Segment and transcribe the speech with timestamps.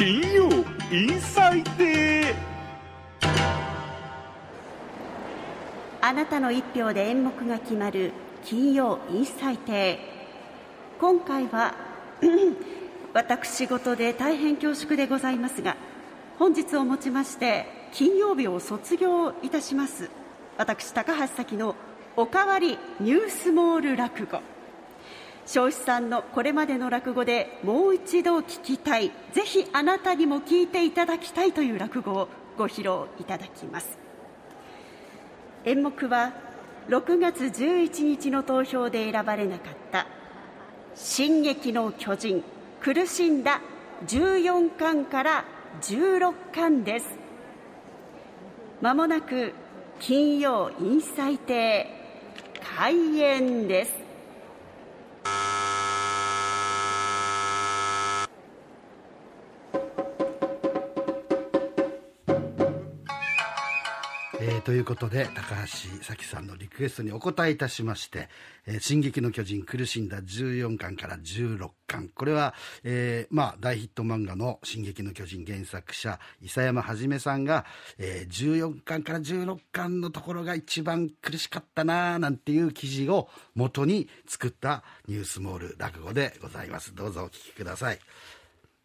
[0.00, 0.48] 金曜
[0.90, 2.34] インサイデー
[6.00, 9.98] あなたの一票で演目が決まる金曜インサイテ
[10.98, 11.74] 今回は
[13.12, 15.76] 私事で大変恐縮でございますが
[16.38, 20.08] 本日をもちまして金曜日を卒業いたします。
[20.56, 21.76] 私高橋咲の
[22.16, 24.40] おかわりニュースモール落語。
[25.50, 29.10] 彰子さんのこれまでの落語でもう一度聞きたい。
[29.32, 33.98] ぜひあなたにも聞いていただきたいという落語をご披露いただきます。
[35.64, 36.32] 演目は
[36.88, 40.06] 6月11日の投票で選ばれなかった
[40.94, 42.44] 「進撃の巨人」
[42.80, 43.60] 苦しんだ
[44.06, 45.44] 14巻から
[45.82, 47.18] 16巻です。
[48.80, 49.52] まもなく
[49.98, 51.88] 金曜イサイ亭
[52.76, 53.99] 開演です。
[64.42, 68.30] えー、ということで高橋咲さんのリクエストにお答えいたしまして
[68.66, 77.66] 「えー、進撃の巨人苦しんだ14巻から16巻」これは、えー、まあ、大ヒット漫画の「進撃の巨人」原作者伊佐山はさんが、
[77.98, 86.94] え、14巻から16巻のところが一番苦しかったななんていう記事を元に作ったニュースモール落語でございます。
[86.94, 87.98] どうぞお聞きください。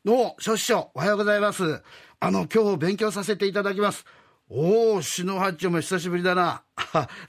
[0.05, 1.81] お少々おはようございます。
[2.19, 4.05] あの今日勉強させていただきます。
[4.47, 6.61] おお、篠八丁も久しぶりだな。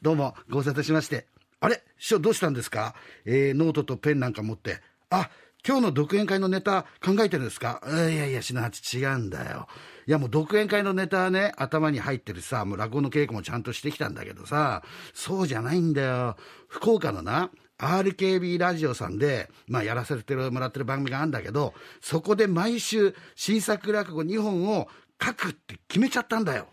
[0.03, 1.27] どうも、ご無沙汰しまして。
[1.61, 2.95] あれ師匠どうしたんですか？
[3.25, 4.83] えー、ノートとペンなんか持って。
[5.09, 5.31] あ、
[5.67, 7.81] 今日の独演会のネタ考えてるんですか？
[7.87, 9.67] いやいや、篠八違うんだよ。
[10.07, 14.83] いやもう独演会のネタはね、頭に入ってるさ、もう落語の稽古もちゃんとしてきたんだけどさ、
[15.15, 16.37] そうじゃないんだよ。
[16.69, 21.73] 福岡のな、RKB ラジオさんで、まあ、やらせてもらってる番組があるんだけど、
[22.03, 24.89] そこで毎週新作落語2本を
[25.23, 26.67] 書くって決めちゃったんだよ。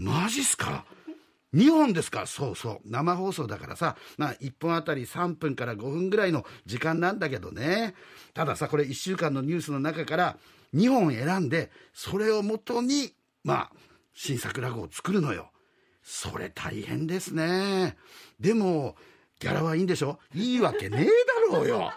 [0.00, 0.84] マジっすか
[1.54, 2.26] ？2本ですか？
[2.26, 2.80] そうそう。
[2.84, 7.94] 生放送だからさ、まあ、1本あたり3分から5分ぐらいの時間なんだけどね。
[8.34, 10.36] たださこれ1週間のニュースの中から
[10.74, 13.72] 2本選んでそれをもとにまあ
[14.14, 15.50] 新作落語を作るのよ。
[16.02, 17.96] それ大変ですね。
[18.38, 18.96] でも
[19.38, 20.18] ギャラはいいんでしょ？
[20.34, 21.04] いいわけねえ
[21.50, 21.92] だろうよ。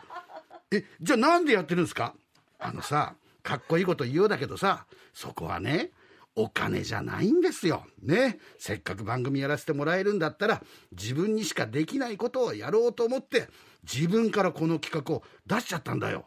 [0.71, 2.15] えじゃあなんでやってるんですか？
[2.59, 5.91] あのさかっこいいこと言うようだけどさそこはね
[6.35, 7.85] お金じゃないんですよ。
[8.01, 8.39] ね。
[8.57, 13.49] せっかく番組やらせてもらえるんだったら、自分にしかできないことをやろうと思って、
[13.83, 16.25] 自分からこの企画を出しちゃったんだよ。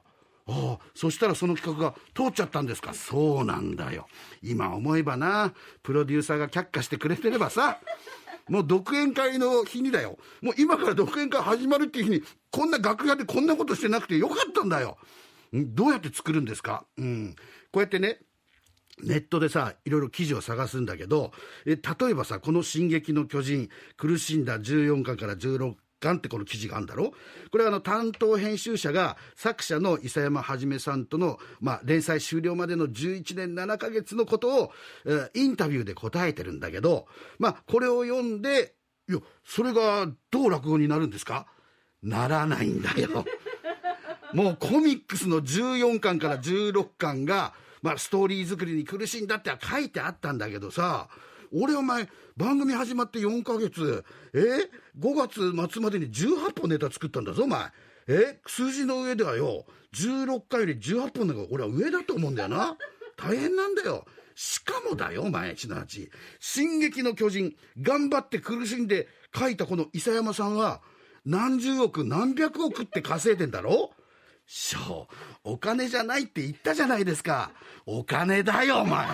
[0.48, 2.94] ああ、そしたらその企画が通っちゃったんですか？
[2.94, 4.06] そうなんだよ。
[4.42, 5.52] 今思えばな、
[5.82, 7.80] プロデューサーが却下してくれてればさ、
[8.48, 10.18] もう独演会の日にだよ。
[10.40, 14.98] もう今から独演会始まるっていう日に、こんな楽屋でこんなことしてなくてよかったんだよ。
[15.52, 16.84] どうやって作るんですか？
[16.96, 17.34] うん。
[17.72, 18.20] こうやってね、
[19.02, 21.32] ネットでさいろいろ記事を探すんだけど
[21.66, 27.12] え例えばさこの「進撃の巨人」苦しんだ14巻から16巻ってこの記事があるんだろ？
[27.50, 34.72] これはあの担当編集者が作者の伊佐山はさんとの、まあ、連載終了までの11年7か月のことを、
[35.04, 37.06] えー、インタビューで答えてるんだけど、
[37.38, 38.74] まあ、これを読んで
[39.08, 41.46] いやそれがどう落語になるんですか？
[42.02, 43.24] ならないんだよ。
[44.32, 47.54] もうコミックスの14巻から16巻が
[47.86, 51.08] まあ、ストーリー作りに苦しんだって書いてあったんだけどさ
[51.52, 54.04] 俺お前番組始まって4ヶ月
[54.34, 54.40] え
[54.98, 57.70] 5月末までに18本ネタ作ったんだぞお前。
[58.08, 62.76] え数字の上ではよ16回より18本の方が俺は上だと思うんだよな。
[63.16, 64.04] 大変なんだよ。
[64.34, 66.10] しかもだよお前すなわち
[66.40, 70.82] 「進撃の巨人」頑張って苦しんで書いたこの伊佐山さんは
[71.24, 73.92] 何十億何百億って稼いでんだろ？
[74.46, 75.08] 師匠
[75.44, 77.50] お金じゃないって言ったじゃないですか。
[77.84, 79.06] お金だよお前。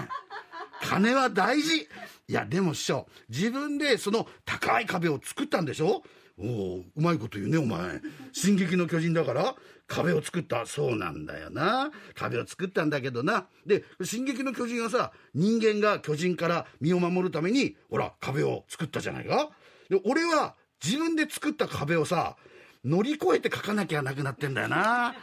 [0.82, 1.88] 金は大事。
[2.28, 6.02] いやでも師匠自分でその高い壁を作ったんでしょ？
[6.38, 8.00] おおうまいこと言うねお前
[8.32, 9.54] 「進撃の巨人」だから
[9.86, 10.64] 壁を作った。
[10.66, 11.90] そうなんだよな。
[12.14, 13.46] 壁を作ったんだけどな。
[13.66, 19.50] で「進撃の巨人」はさ人間が巨人から身を守るためにほら壁を作ったじゃないか。
[19.88, 22.36] で俺は自分で作った壁をさ
[22.84, 25.14] 乗り越えて書かなきゃなくなってんだよな。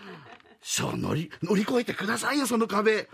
[0.61, 3.09] そう、乗り、乗り越えてくださいよ、その壁。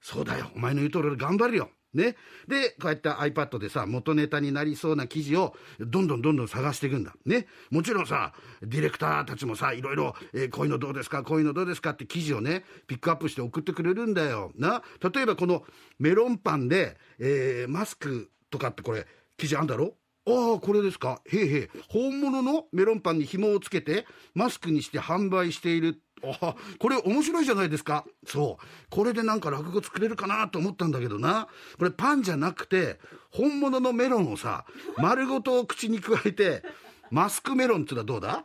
[0.00, 1.70] そうだよ、お前の言う通り頑張るよ。
[1.92, 2.16] ね。
[2.46, 7.14] で、こうやって iPad でさ、元ネタになりそうな記事を、どんどんどんどん探していくんだ。
[7.26, 7.46] ね。
[7.70, 8.32] もちろんさ、
[8.62, 14.52] ディレクターたちもさ、いろいろ、えー、こういうのどうですか、こういうのどうですかって記事をね、ピックアップして送ってくれるんだよ。
[14.56, 14.82] な。
[15.12, 15.64] 例えばこの
[15.98, 19.06] メロンパンで、えー、マスクとかってこれ、
[19.36, 19.96] 記事あんだろ？
[20.26, 21.20] ああ、これですか。
[21.26, 21.70] へえへえ。
[21.88, 26.02] 本物のメロンパンに紐をつけて、マスクにして販売している。
[26.22, 32.98] あこれ面白いじゃないですかそうこれでなんか落語作れるかなと思ったんだけどなこれパンじゃなくて
[33.30, 34.64] 本物のメロンをさ
[34.98, 36.62] 丸ごと口にくわえて
[37.10, 38.44] マスクメロンってのはどうだ？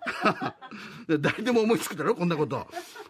[1.19, 2.15] 誰でも思いつくだろ？
[2.15, 2.67] こんなこと。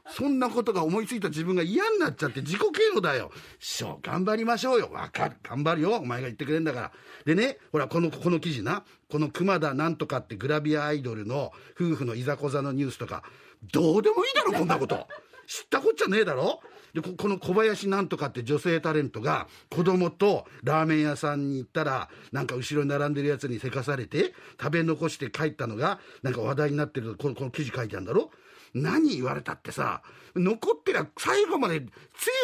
[0.10, 3.32] そんなことが思いついた自分が嫌になっちゃって自己嫌悪だよ。
[3.60, 4.90] 師匠頑張りましょうよ。
[4.92, 5.38] わかる。
[5.44, 5.96] 頑張るよ。
[5.96, 6.92] お前が言ってくれんだから。
[7.26, 8.84] でねほらこのこの記事な。
[9.10, 13.24] この熊田なんとかってグラビアアイドルの夫婦のいざこざのニュースとか。
[13.72, 15.08] どうでもいいだろこんなこと。
[15.48, 16.62] 知ったこっちゃねえだろ？
[16.94, 28.32] でこの小林なんとかって女性タレントが子供とラーメン屋さんに行ったらなんか後ろに並んでるやつにせかされて食べ残して帰ったのがなんか話題になってるこのこの記事書いてあるんだろ？
[28.74, 30.02] 何言われたってさ
[30.36, 31.88] 残ってりゃ最後までつ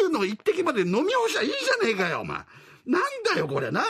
[0.02, 2.38] ゆの一滴まで飲み干しゃいいじゃねえかよお前。
[2.84, 3.02] なん
[3.34, 3.84] だよこれな。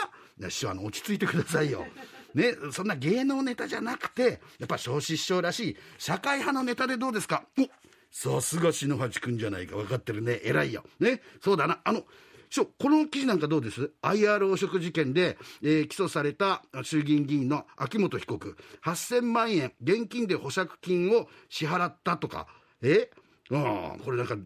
[0.49, 1.85] 師匠あの落ち着いてくださいよ。
[2.33, 7.43] ね、そんな芸能ネタじゃなくてやっぱ少子師匠らしい社会派のネタでどうですか？
[7.59, 7.67] お
[8.15, 10.39] さすが篠八君じゃないか分かってるね。
[10.43, 10.83] 偉いよ。
[10.99, 11.19] ね。
[11.41, 11.79] そうだな。
[11.83, 12.01] あの
[12.49, 18.55] 師匠この記事なんかどうです ?IR 汚職事件で、えー、起訴された衆議院議員の秋元被告、
[18.85, 22.45] 8000万円、現金で保釈金を支払ったとか、
[22.83, 23.09] え？
[23.51, 24.37] ああ、これなんか、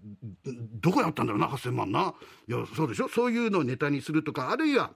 [0.82, 2.14] どこやったんだろうな、8000万な。
[2.48, 3.10] いや、そうでしょ？
[3.10, 4.92] そういうのをネタにするとか、あるいは、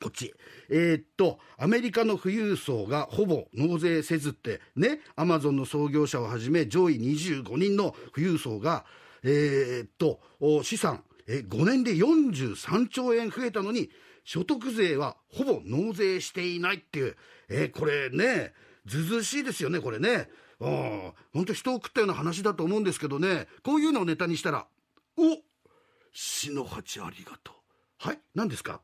[0.00, 0.34] こっち。
[0.68, 8.84] えー、っと、アメリカの富裕層がほぼ納税せずって、ね、アマゾンの創業者をはじめ、上位25人の富裕層が、
[9.22, 10.20] えー、っと、
[10.62, 13.90] 資産、え5年で43兆円増えたのに、
[14.24, 17.16] 所得税はほぼ納税していないっていう、
[17.48, 18.52] え、これね、
[18.84, 20.28] ずずしいですよね、これね。
[20.58, 24.66] 本当人を食ったような話だと思うんですけどね、こういうのをネタにしたら、
[25.16, 25.38] お
[26.12, 27.54] 篠八ありがとう。
[27.98, 28.18] はい？
[28.34, 28.80] 何ですか？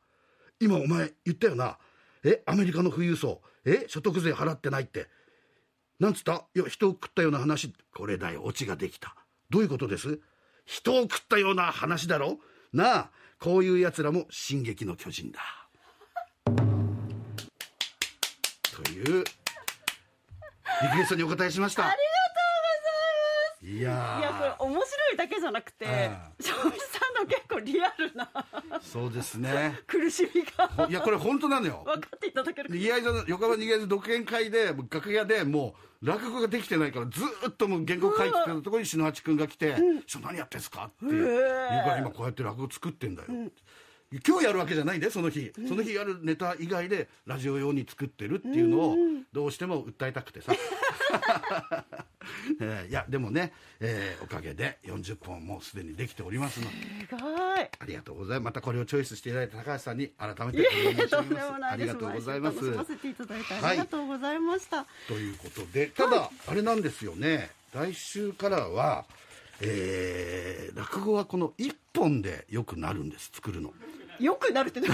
[0.63, 1.77] 今お前言ったよな。
[2.23, 5.07] え、アメリカの富裕層、え、所得税払ってないって。
[5.99, 6.45] なんつった？
[6.55, 7.73] いや、人を食ったような話。
[7.93, 9.15] これだよ、オチができた。
[9.49, 10.19] どういうことです？
[10.65, 12.39] 人を食ったような話だろ？
[12.71, 15.39] なあ、こういう奴らも進撃の巨人だ。
[18.71, 21.85] という、リクエストにお答えしました。
[21.87, 22.09] ありがと
[23.69, 23.79] うございます。
[23.79, 25.85] いやいや、これ面白いだけじゃなくて、
[26.39, 28.29] 庄司さんの結構リアルな。
[28.81, 29.79] そうですね。
[29.87, 30.87] 苦しみが。
[30.89, 31.83] いや、これ本当なのよ。
[31.85, 40.91] 分かっていただける逃げ合いの、横浜逃げ合いの独演会で、楽屋でもう、落語ができてないから、ずっともう原稿書いてたところに篠八君が来て、うん、何やってんすか？
[41.05, 41.23] っていう
[41.83, 43.27] から今こうやって落語作ってんだよ。
[43.29, 43.51] うん
[44.25, 48.95] 今日やるわけじゃないんでその日、その日やるネタ以外でラジオ用に作ってるっていうのを
[49.31, 50.53] どうしても訴えたくてさ、
[52.61, 56.75] えー、いやでもね、えー、おかげで40本もうすでにできておりますので。
[57.09, 57.59] すごい。
[57.59, 58.45] ありがとうございます。
[58.45, 61.65] またこれをチョイスしていただいた高橋さんに改めてありがとうございます。
[61.65, 62.85] ありがとうございます。
[62.85, 67.51] せていただいてありがとうございました、はい、ということでただ、はい、あれなんですよね。
[67.73, 69.05] 来週からは
[69.61, 73.71] えー、落語はこの1本でよくなるんです作るの
[74.19, 74.81] よくなるって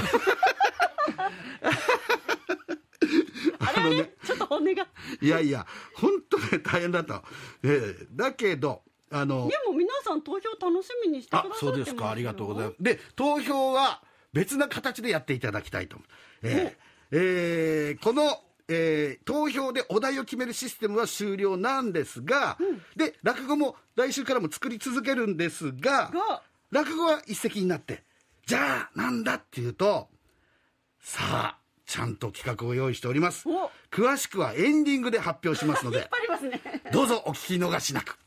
[3.59, 4.87] あのね、ちょっと本音が。
[5.21, 7.23] いやいや、本当ね、大変だった。
[7.63, 9.47] えー、だけど、あの。
[9.47, 12.83] でも皆さん投票楽しみにしてくださってそうですか、ありがとうございます。
[12.83, 14.01] で、投票は
[14.33, 16.07] 別な形でやっていただきたいと思う。
[16.43, 17.17] えー、
[17.91, 28.03] えー、この、えー、投票でお題を決めるシステムは終了なんですが、うん、で、落語も来週からも作り続けるんですが、が落語は一席になって、
[28.49, 30.07] じゃあ、なんだっていうと、
[30.99, 33.47] さあ、ちゃんと企画を用意しております。
[33.91, 36.09] 詳しくはエンディングで発表しますので、
[36.41, 38.17] ね、どうぞお聞き逃しなく。